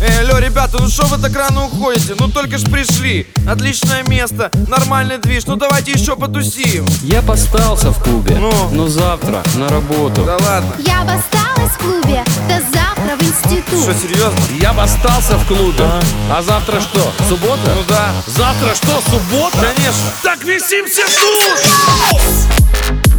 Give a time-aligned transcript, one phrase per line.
[0.00, 2.16] Эй, алло, ребята, ну что вы так рано уходите?
[2.18, 8.02] Ну только ж пришли Отличное место, нормальный движ Ну давайте еще потусим Я постался в
[8.02, 8.52] клубе, ну?
[8.72, 13.94] но завтра на работу Да ладно Я осталась в клубе, до завтра в институт Что,
[13.94, 14.40] серьезно?
[14.60, 17.70] Я остался в клубе А, а завтра что, суббота?
[17.76, 19.58] Ну да Завтра что, суббота?
[19.58, 23.13] Конечно Так висимся тут!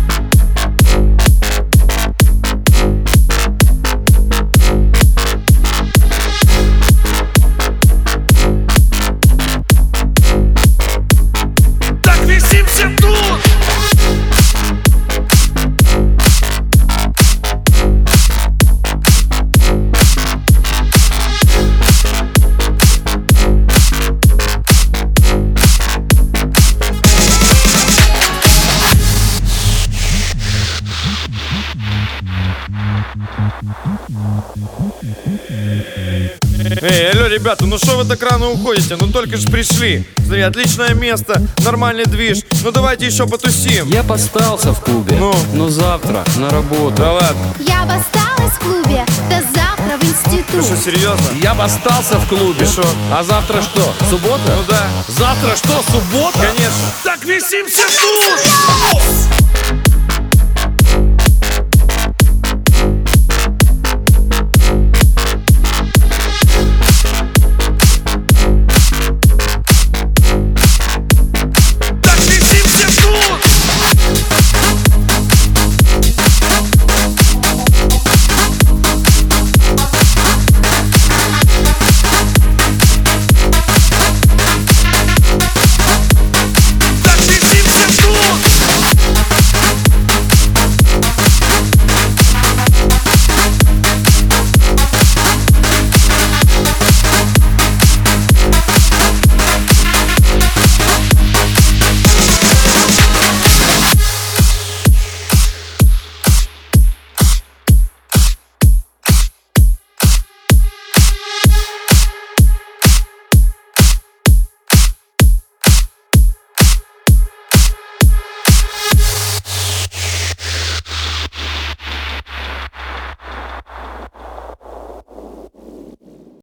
[36.81, 38.95] Эй, алло, ребята, ну что вы так рано уходите?
[38.95, 40.05] Ну только ж пришли.
[40.17, 42.39] Смотри, отличное место, нормальный движ.
[42.63, 43.87] Ну давайте еще потусим.
[43.89, 45.33] Я постался в клубе, Ну?
[45.53, 46.95] но завтра на работу.
[46.97, 47.53] Да ладно.
[47.59, 50.79] Я бы осталась в клубе до завтра в Ты что, институт.
[50.83, 51.27] серьезно?
[51.41, 52.65] Я бы остался в клубе.
[52.65, 52.83] И шо?
[53.11, 54.41] А завтра что, суббота?
[54.47, 54.83] Ну да.
[55.07, 56.39] Завтра что, суббота?
[56.39, 56.91] Конечно.
[57.03, 59.44] Так висимся тут!